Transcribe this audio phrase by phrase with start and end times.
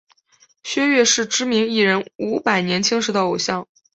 [0.63, 3.67] 薛岳是知名艺人伍佰年轻时的偶像。